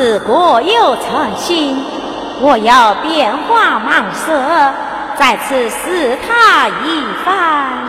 [0.00, 1.76] 司国有诚心，
[2.40, 4.72] 我要变化蟒蛇，
[5.14, 7.86] 在此试探一番。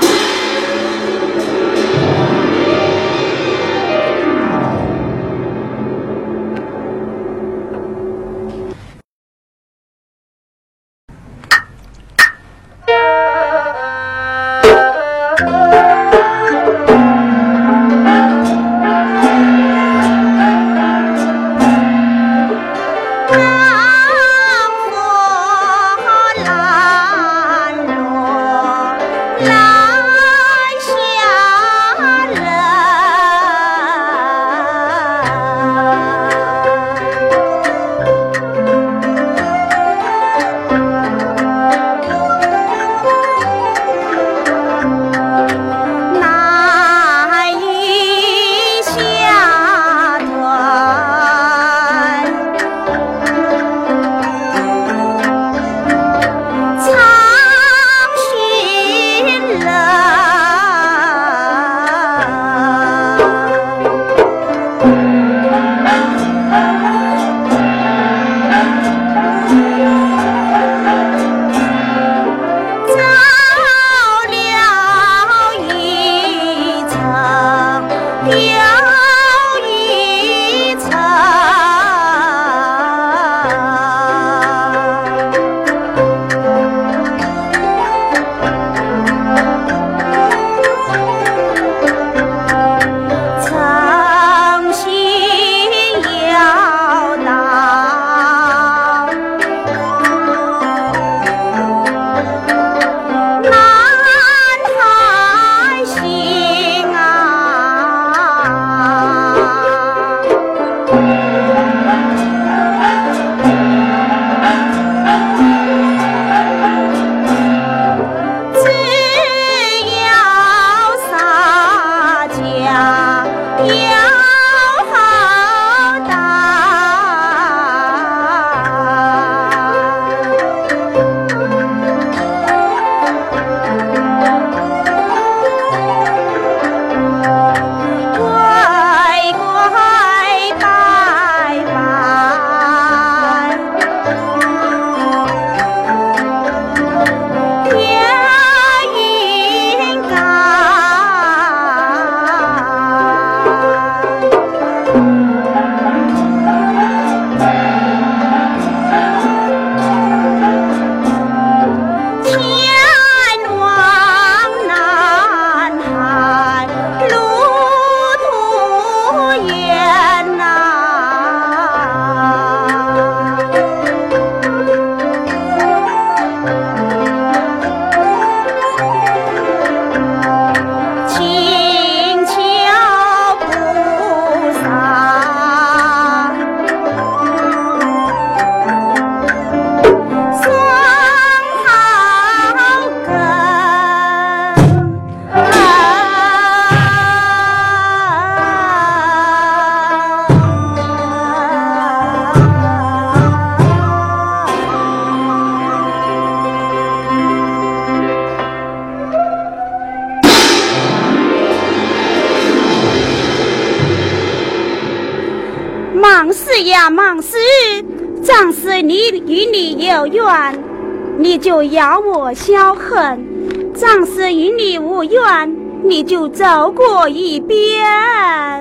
[226.03, 228.60] 就走过一遍。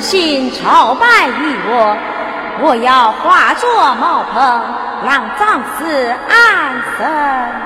[0.00, 1.96] 心朝拜于我，
[2.62, 4.62] 我要化作茅棚，
[5.04, 7.65] 让长子安生。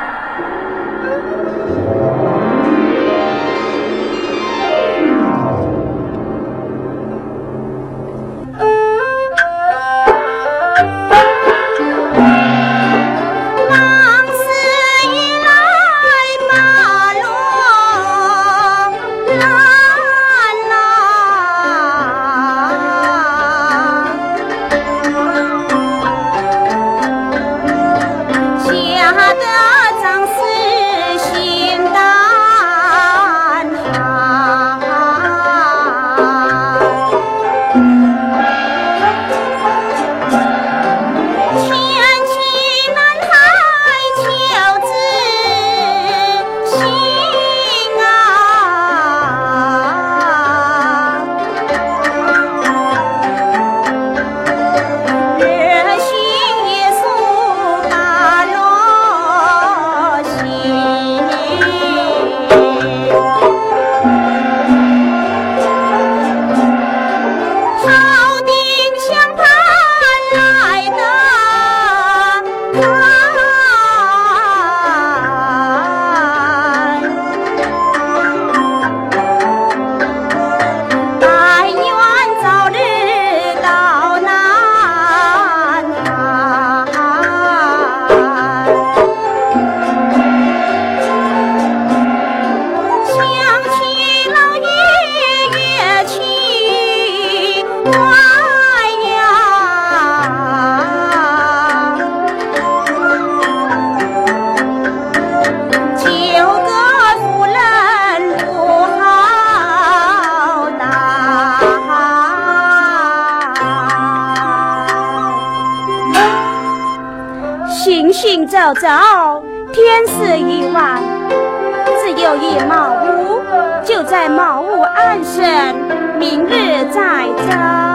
[126.31, 127.90] 明日再争。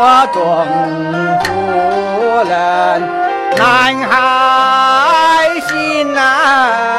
[0.00, 0.38] 我东
[1.42, 1.48] 北
[2.48, 3.02] 人，
[3.58, 6.97] 南海心呐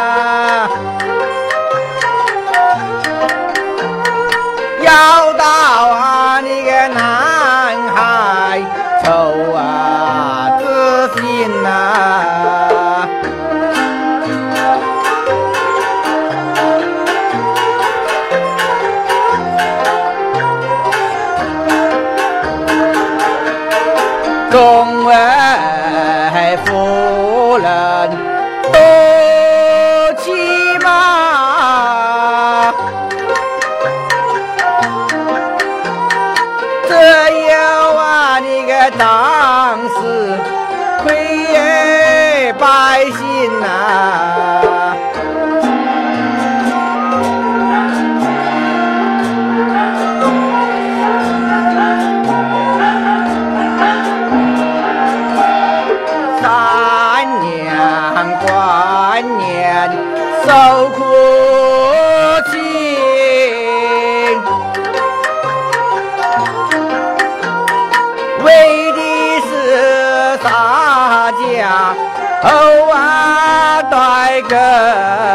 [74.55, 75.28] 啊，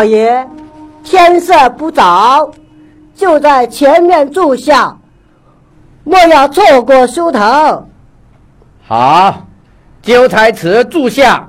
[0.00, 0.48] 老爷，
[1.04, 2.50] 天色不早，
[3.14, 4.96] 就在前面住下，
[6.04, 7.86] 莫要错过梳头。
[8.88, 9.46] 好，
[10.00, 11.46] 就在此住下。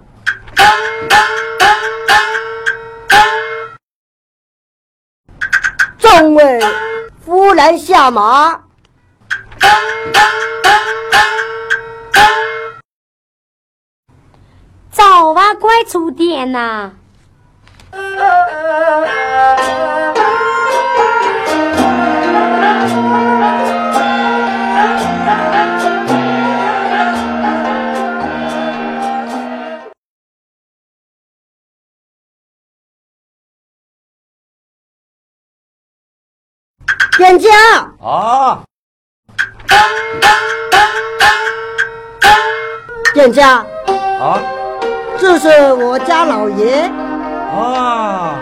[5.98, 6.60] 众位
[7.24, 8.60] 夫人下马。
[14.92, 16.92] 早啊快出点呐！
[37.18, 37.50] 店家
[38.02, 38.64] 啊，
[43.14, 43.58] 店家，
[44.20, 44.42] 啊。
[45.20, 47.11] 这是我家老爷。
[47.52, 48.40] 啊！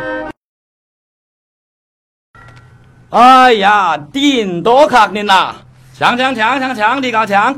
[3.09, 5.55] 哎呀，顶多卡你呐！
[5.95, 7.51] 强强强强强，你搞强！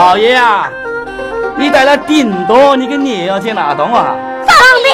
[0.00, 0.66] 老爷啊，
[1.56, 4.16] 你带了顶多，你跟你要去哪动啊？
[4.46, 4.88] 放屁！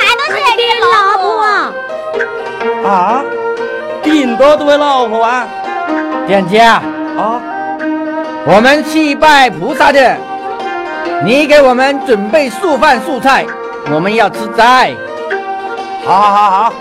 [0.00, 1.24] 俺都是你老婆。
[2.84, 3.22] 啊，
[4.02, 5.46] 顶多这位老婆啊？
[6.26, 6.82] 店家
[7.16, 7.40] 啊，
[8.44, 10.16] 我们去拜菩萨的，
[11.24, 13.46] 你给我们准备素饭素菜，
[13.92, 14.92] 我们要吃斋。
[16.04, 16.72] 好好好好，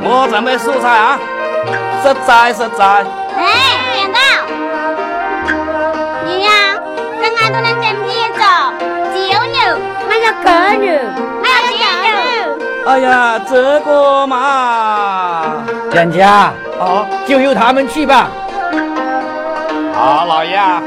[0.00, 1.18] 我准备素菜啊，
[2.04, 3.04] 实在实在。
[12.86, 18.28] 哎呀，这个嘛，人家，哦，就由他们去吧。
[19.92, 20.80] 好老爷啊，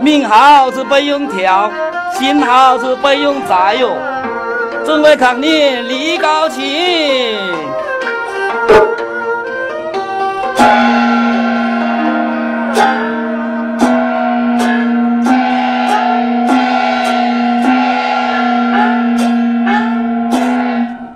[0.00, 1.70] 名号是不用挑，
[2.12, 3.96] 心好是不用摘哟，
[4.84, 6.62] 准备看你立高兴。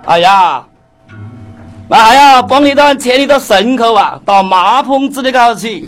[0.09, 0.65] 哎呀，
[1.87, 5.87] 那还要帮你到牵一个牲口啊，到马棚子里头去。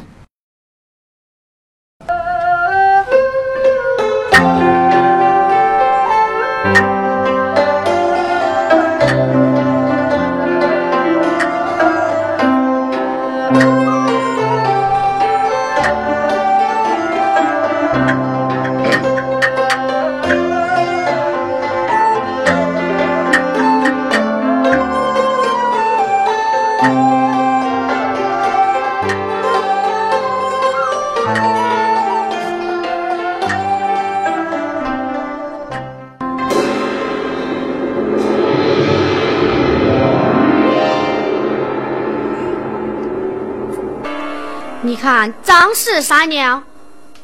[45.02, 46.64] 看张氏三娘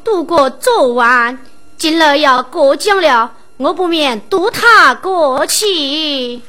[0.02, 1.38] 度过昨晚，
[1.76, 6.42] 今日要过江了，我不免渡她过去。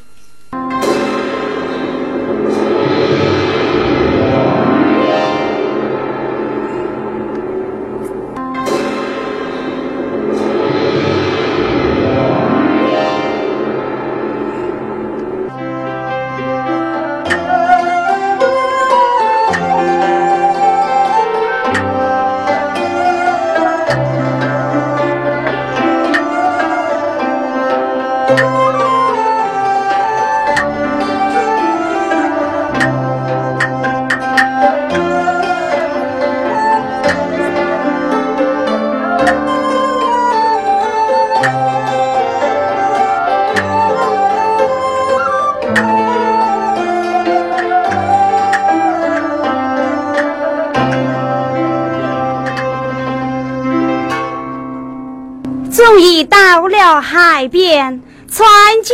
[56.99, 58.45] 海边，船
[58.83, 58.93] 家，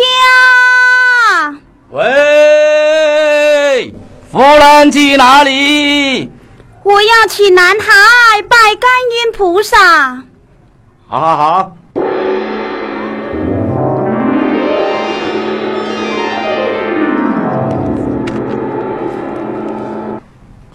[1.90, 3.92] 喂，
[4.32, 6.32] 夫人去哪里？
[6.84, 8.92] 我要去南海拜观
[9.26, 10.22] 音菩萨。
[11.08, 11.76] 好好好。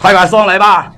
[0.00, 0.90] 快快送来吧！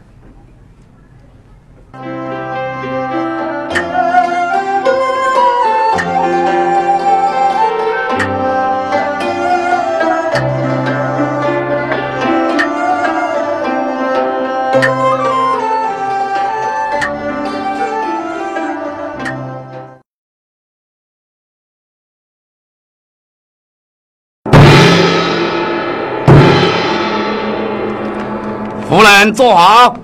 [29.22, 29.94] 夫人坐好，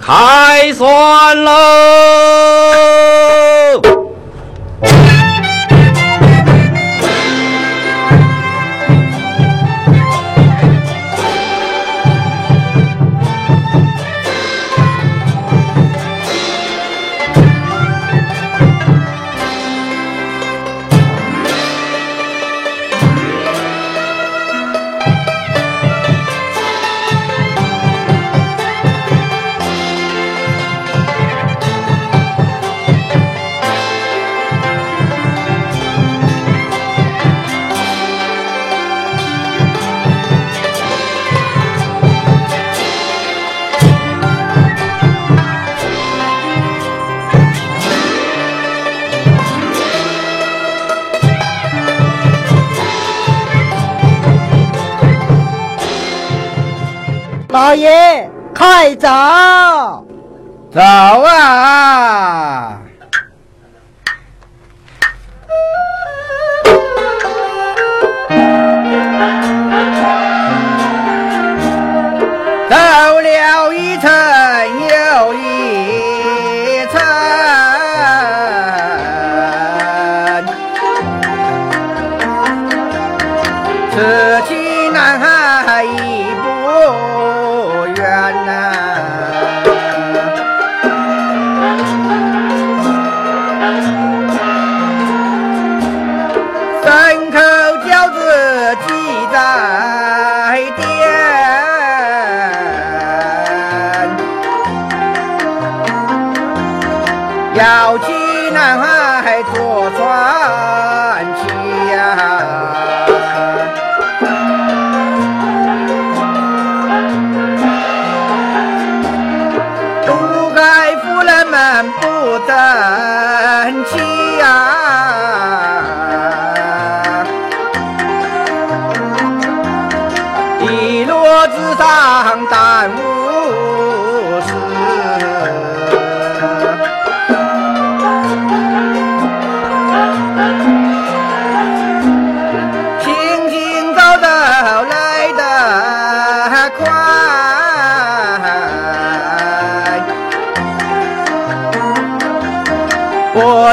[0.00, 1.52] 开算喽！
[57.72, 59.08] 老爷，快走！
[60.70, 62.11] 走啊！
[109.32, 110.41] 在坐船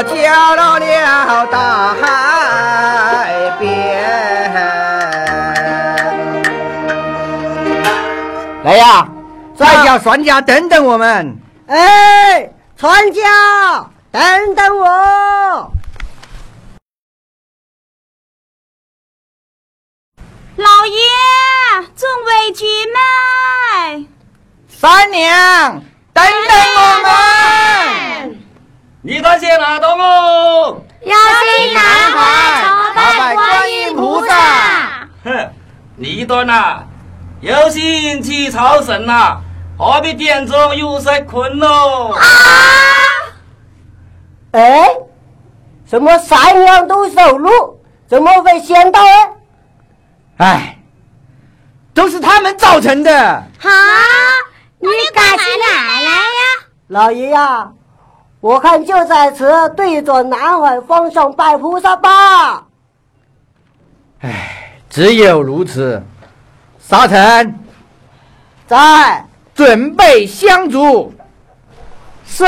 [0.00, 4.50] 我叫到了大海边。
[8.64, 9.06] 来呀，
[9.54, 11.38] 再叫船家等等我们。
[11.66, 14.86] 哎，船家，等等我！
[20.56, 20.98] 老爷，
[21.94, 24.08] 众位姐妹，
[24.66, 25.82] 三娘，
[26.14, 27.10] 等等我们。
[29.02, 30.82] 你端些哪东哦？
[31.00, 32.62] 要进南海
[32.94, 35.08] 朝拜观音菩萨。
[35.24, 35.50] 哼，
[35.96, 36.82] 你端呐，
[37.40, 39.38] 有心去朝神呐，
[39.78, 42.14] 何必点中有失困喽？
[44.52, 44.90] 哎，
[45.86, 49.32] 什么三娘都走路，怎么会先到哎？
[50.36, 50.78] 哎，
[51.94, 53.44] 都是他们造成的。
[53.58, 53.70] 好，
[54.78, 56.10] 你干起哪来呀？
[56.88, 57.70] 老爷呀，
[58.40, 62.66] 我看就在此对着南海方向拜菩萨吧。
[64.20, 66.02] 哎，只有如此。
[66.78, 67.54] 沙尘，
[68.66, 69.24] 在，
[69.54, 71.12] 准备香烛。
[72.26, 72.44] 是。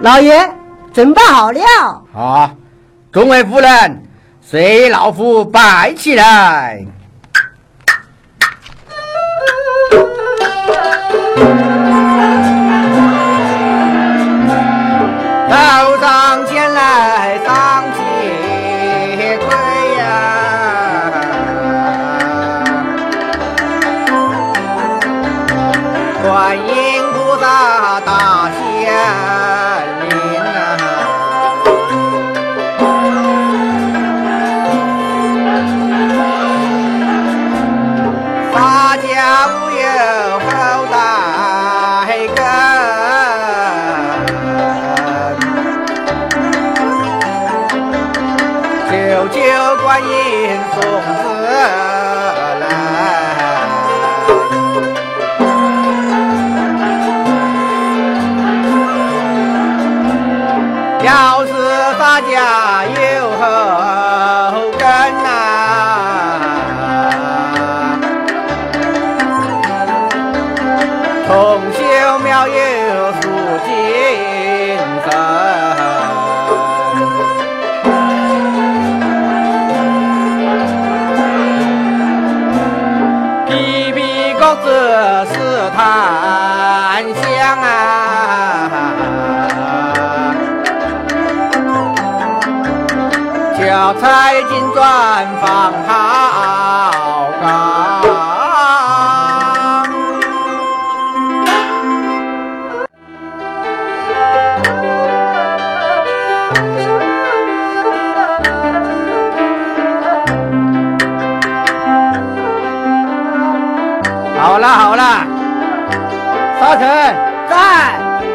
[0.00, 0.48] 老爷
[0.92, 1.60] 准备好了。
[2.12, 2.50] 好
[3.10, 4.02] 众位夫人
[4.40, 6.84] 随老夫摆起来。
[15.48, 17.38] 道上前来
[94.00, 97.48] 财金砖放好岗。
[114.40, 115.26] 好啦好啦，
[116.60, 116.88] 沙尘
[117.48, 117.56] 在，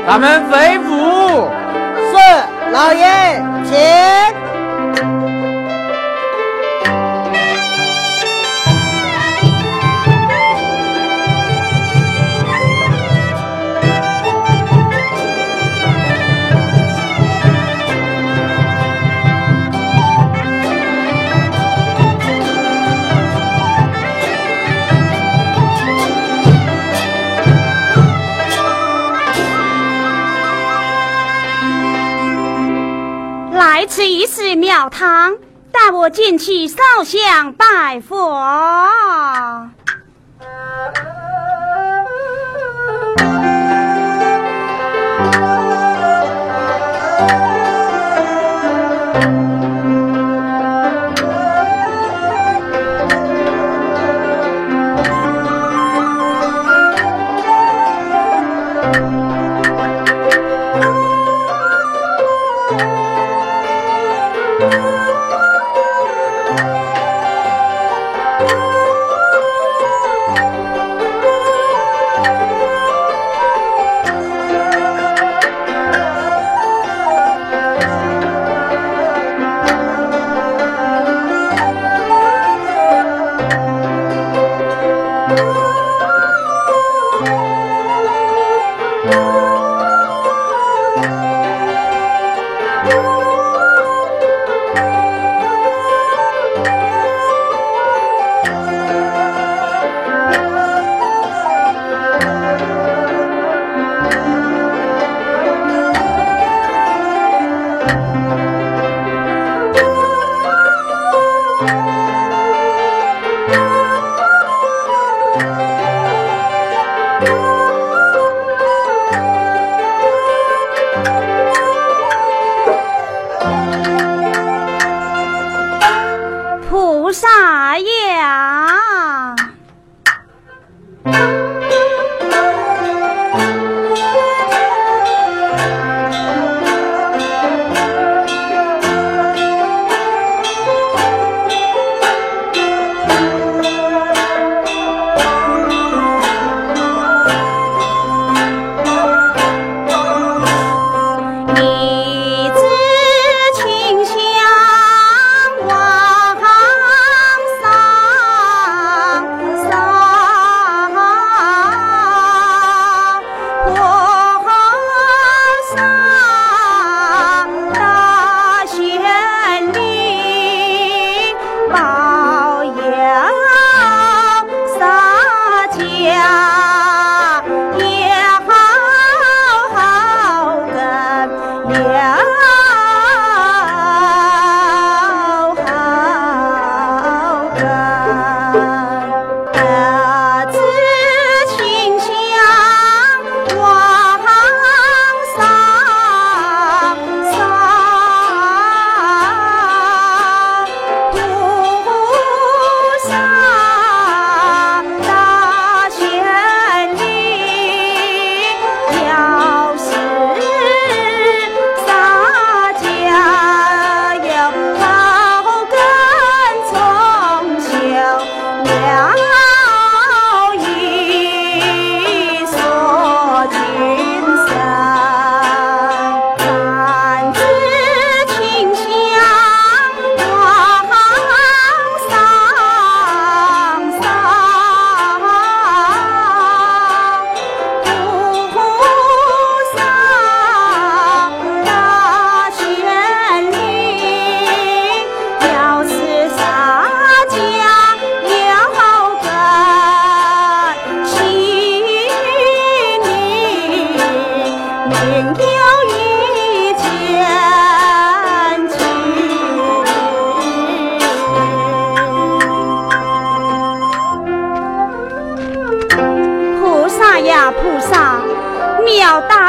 [0.08, 1.49] 咱们回府。
[2.12, 2.17] 是，
[2.71, 4.33] 老爷，请。
[34.55, 35.37] 庙堂，
[35.71, 38.89] 带我进去烧香拜佛。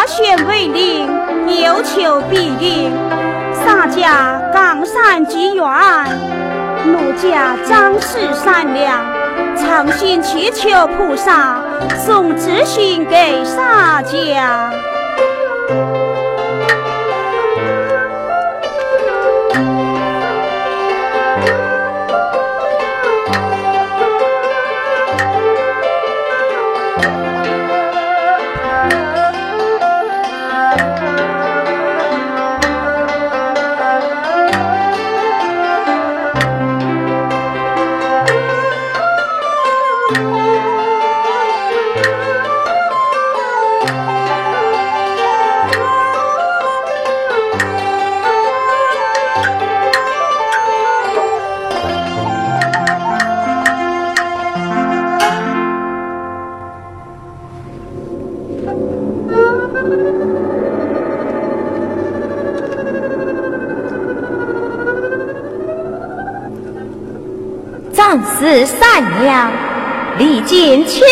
[0.06, 1.06] 选为令，
[1.62, 2.92] 有求必应。
[3.52, 5.64] 洒家冈山积怨，
[6.86, 9.02] 奴家张氏善良，
[9.56, 11.56] 诚心祈求菩萨
[12.04, 14.70] 送知信给洒家。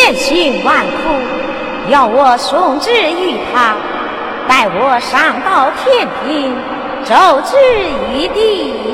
[0.03, 3.73] 千辛万苦，要我送之于他，
[4.49, 6.53] 待我上到天庭，
[7.05, 7.55] 奏之
[8.11, 8.92] 于地。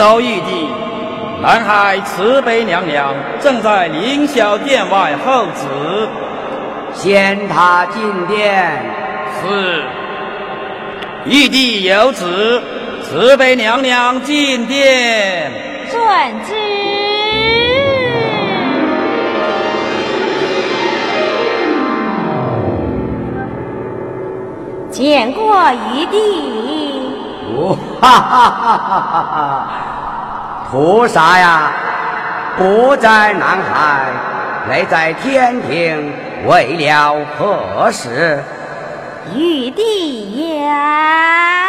[0.00, 0.66] 奏玉帝，
[1.42, 6.08] 南海慈悲娘娘正在凌霄殿外候旨，
[6.94, 8.82] 先他进殿。
[9.42, 9.84] 是。
[11.26, 12.62] 玉帝有旨，
[13.02, 15.52] 慈悲娘娘进殿。
[15.90, 16.00] 遵
[16.46, 16.54] 旨。
[24.90, 25.54] 见过
[25.92, 26.80] 玉帝。
[28.00, 29.89] 哈哈哈哈哈！
[30.70, 31.72] 菩萨呀，
[32.56, 34.06] 不在南海，
[34.68, 36.12] 来在天庭，
[36.46, 38.40] 为了何事？
[39.34, 41.59] 玉帝呀！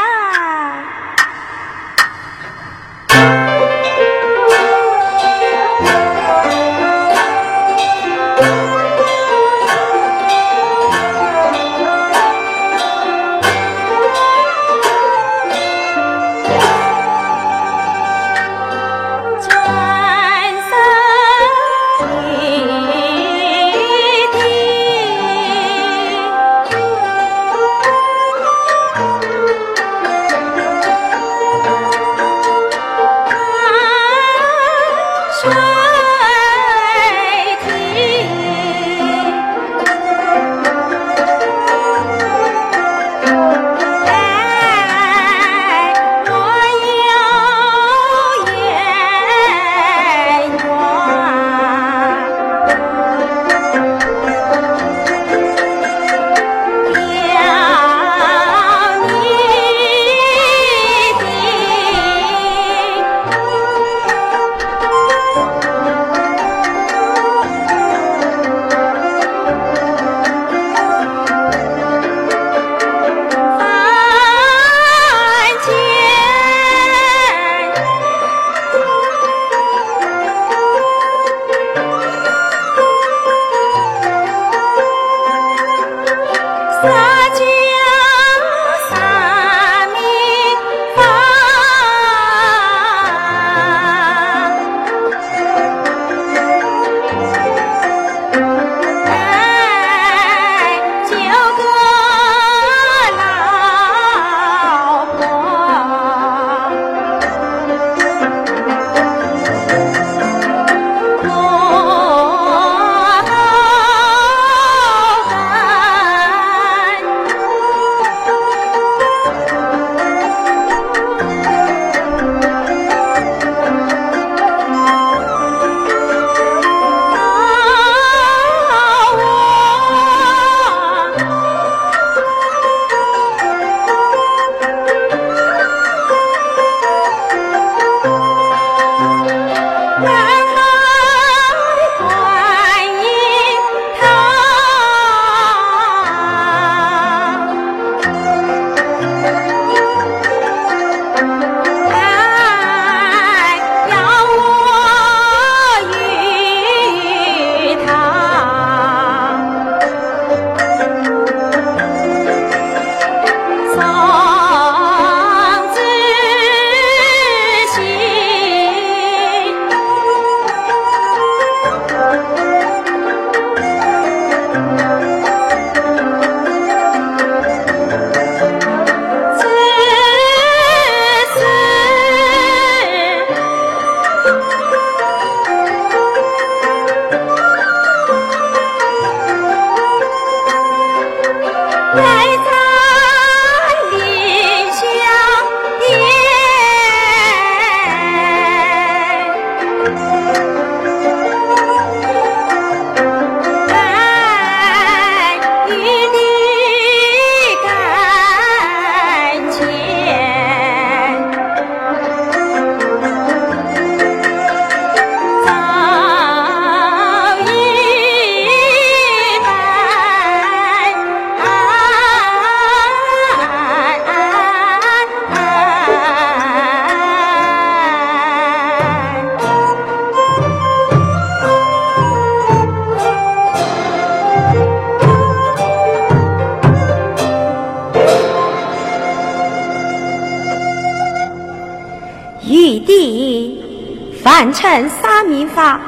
[244.52, 245.80] 凡承三民法，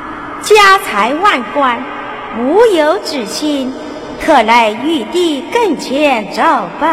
[0.42, 1.78] 家财万贯，
[2.40, 3.74] 无有之心，
[4.22, 6.42] 特来玉帝跟前奏
[6.80, 6.90] 本。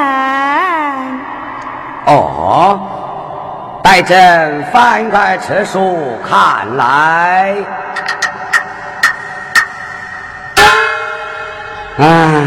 [2.07, 2.81] 哦，
[3.85, 7.55] 待朕翻开此书看来。
[11.99, 12.47] 唉，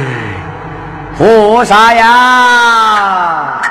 [1.17, 3.61] 菩萨呀！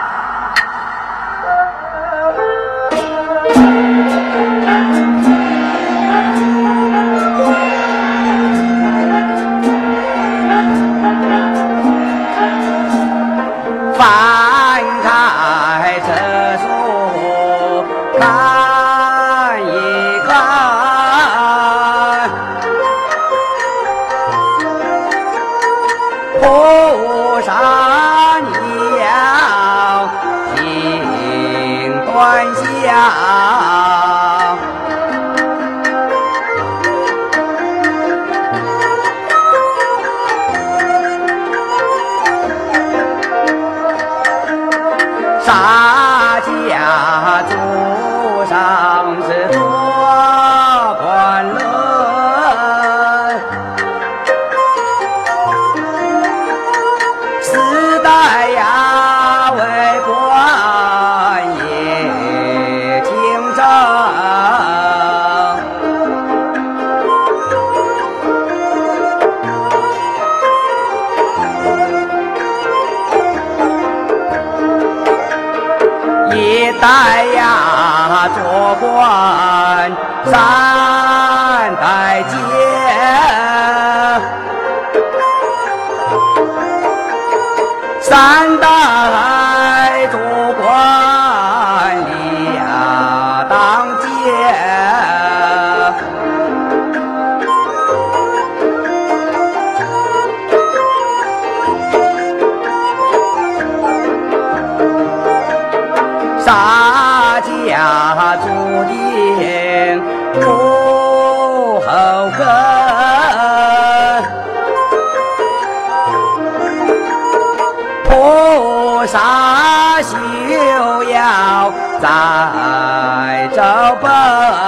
[122.02, 124.61] 再找吧。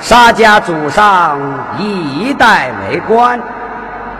[0.00, 1.38] 沙家祖上
[1.78, 3.40] 一代为官，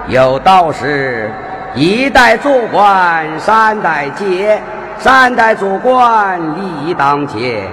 [0.07, 1.33] 有道是：
[1.75, 4.63] 一代做官三代接，
[4.99, 7.69] 三代做官理当接。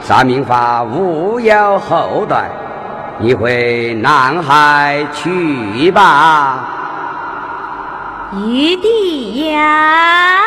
[0.00, 2.48] 沙明法无有后代，
[3.20, 6.64] 你回南海去吧，
[8.32, 10.38] 玉帝呀。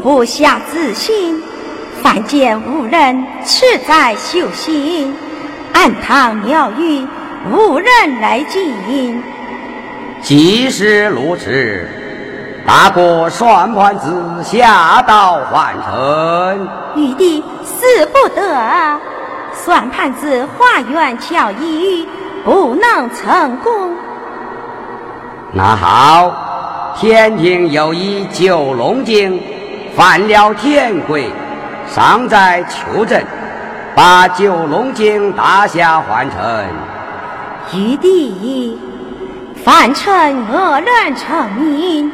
[0.00, 1.42] 不下自心，
[2.02, 5.14] 凡间无人持在修心，
[5.72, 7.06] 暗堂妙语
[7.52, 9.22] 无人来进。
[10.22, 11.88] 即使如此，
[12.66, 14.10] 大哥算盘子
[14.42, 16.68] 下到凡尘。
[16.96, 18.98] 玉帝死不得，
[19.54, 22.06] 算盘子花园巧艺
[22.44, 23.94] 不能成功。
[25.52, 29.42] 那好，天庭有一九龙精
[30.00, 31.30] 犯了天规，
[31.86, 33.22] 尚在求证，
[33.94, 36.66] 把九龙精打下凡尘。
[37.74, 38.80] 玉帝，
[39.62, 42.10] 凡尘恶乱成名，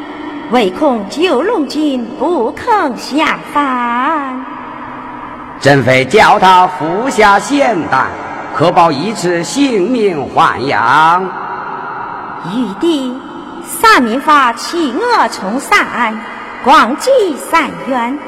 [0.51, 4.45] 唯恐九龙精不肯下凡。
[5.61, 8.07] 朕非叫他服下仙丹，
[8.53, 11.25] 可保一次性命还阳。
[12.53, 13.17] 玉帝。
[13.65, 16.17] 三明法弃恶从善，
[16.67, 17.11] 广积
[17.49, 18.19] 善缘。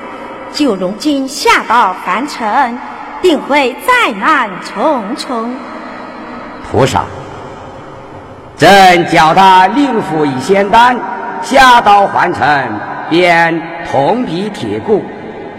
[0.53, 2.79] 就如今下到凡尘，
[3.21, 5.57] 定会灾难重重。
[6.71, 7.03] 菩萨，
[8.57, 10.97] 朕叫他另服一仙丹，
[11.43, 12.73] 下到凡尘
[13.11, 13.61] 便
[13.91, 15.03] 铜皮铁骨，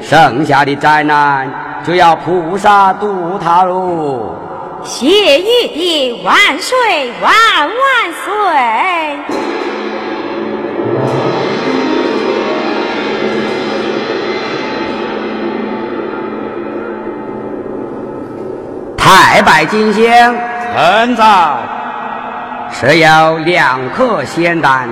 [0.01, 1.51] 剩下的灾难
[1.85, 4.37] 就要菩萨渡他喽。
[4.85, 5.05] 谢
[5.41, 7.33] 玉帝万岁万
[7.67, 9.19] 万岁！
[19.09, 20.05] 太白金星，
[20.71, 21.25] 臣在。
[22.71, 24.87] 持有两颗仙丹，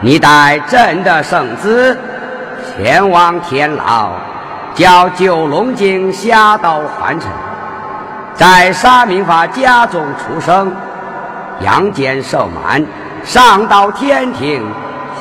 [0.00, 1.94] 你带朕的圣旨
[2.64, 4.12] 前往天牢，
[4.74, 7.28] 叫九龙精下到凡尘，
[8.34, 10.72] 在沙明法家中出生，
[11.60, 12.82] 阳间受满，
[13.22, 14.64] 上到天庭，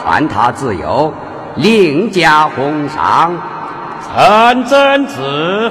[0.06, 1.14] 还他自由，
[1.56, 3.34] 另加封赏。
[4.16, 5.70] 臣遵旨。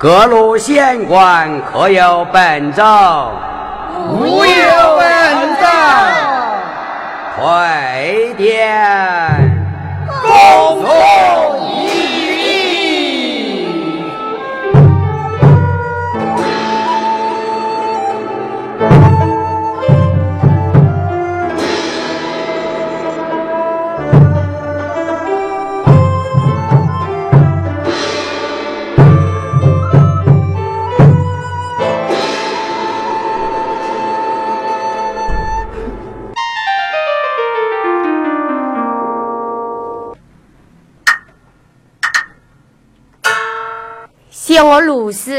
[0.00, 2.82] 各路县官可有本奏？
[4.08, 5.66] 无有本奏。
[7.36, 8.80] 快点。
[10.22, 11.39] 公公。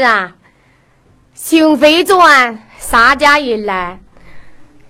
[0.02, 0.34] 啊，
[1.34, 3.98] 雄飞转，沙家一来，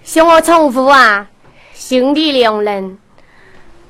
[0.03, 1.29] 向我重复啊，
[1.75, 2.99] 兄弟两人，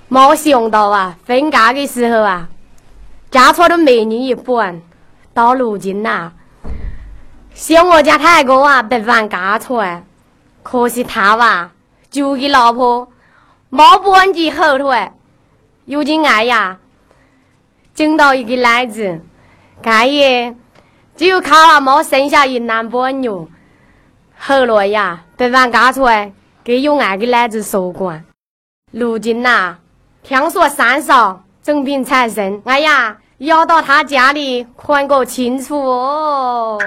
[0.09, 2.49] 没想到啊，分家的时候啊，
[3.31, 4.83] 嫁出的美女一半，
[5.33, 6.33] 到如今呐，
[7.55, 9.81] 想我家太哥啊，不犯嫁出，
[10.63, 11.71] 可惜他哇，
[12.11, 13.09] 就给老婆
[13.71, 15.11] 没半句后腿，
[15.87, 16.79] 如今哎呀，
[17.95, 19.21] 整到一个奶子。
[19.81, 20.55] 干爷
[21.15, 23.29] 只有卡拉猫生下一男半女，
[24.39, 26.07] 后来呀，被俺家出
[26.65, 28.25] 给有爱的男子收管。
[28.91, 29.77] 如今呐，
[30.23, 36.79] 听说三嫂重病缠身，哎呀，要到他家里看个清楚哦。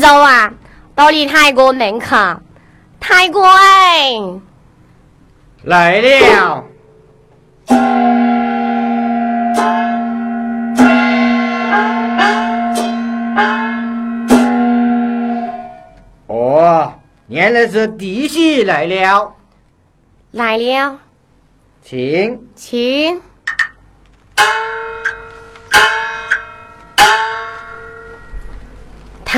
[0.00, 0.54] 今朝啊，
[0.94, 2.16] 到你太国门口，
[3.00, 4.12] 太国哎，
[5.64, 6.64] 来了。
[16.28, 16.92] 哦，
[17.26, 19.34] 原来是弟媳来了，
[20.30, 20.96] 来了，
[21.82, 22.40] 请。
[22.54, 23.20] 请。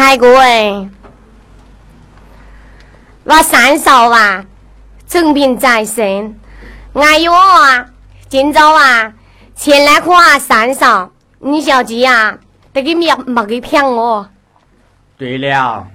[0.03, 0.89] 太国哎，
[3.25, 4.47] 我三嫂啊，
[5.07, 6.41] 正病在身，
[6.95, 7.85] 哎呦啊，
[8.27, 9.13] 今朝啊，
[9.55, 12.39] 前来看啊三嫂，你小子啊，
[12.73, 14.27] 得给没没给骗我。
[15.19, 15.87] 对了，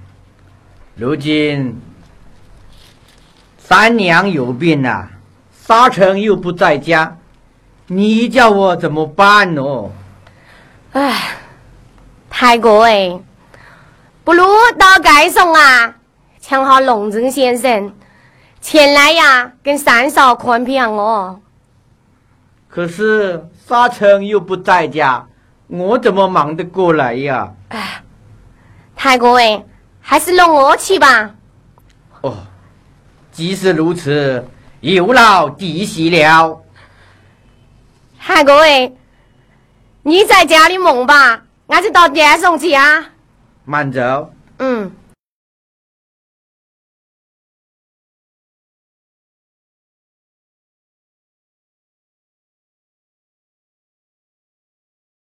[0.94, 1.76] 如今
[3.58, 5.08] 三娘有病了，
[5.66, 7.16] 沙尘又不在家，
[7.88, 9.90] 你叫我怎么办呢？
[10.92, 11.36] 唉，
[12.30, 13.18] 太国哎，
[14.26, 14.42] 不如
[14.76, 15.94] 到街上啊，
[16.40, 17.94] 请好龙正先生
[18.60, 21.40] 前来呀，跟三嫂看病哦。
[22.68, 25.24] 可是沙城又不在家，
[25.68, 27.52] 我怎么忙得过来呀？
[27.68, 28.02] 哎，
[28.96, 29.64] 太国哎，
[30.00, 31.30] 还是让我去吧。
[32.22, 32.38] 哦，
[33.30, 34.44] 即使如此，
[34.80, 36.60] 有劳弟媳了。
[38.18, 38.90] 太国哎，
[40.02, 43.04] 你在家里忙吧，俺就到街上去啊。
[43.66, 44.32] 慢走。
[44.58, 44.90] 嗯。